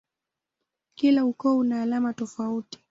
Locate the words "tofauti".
2.13-2.77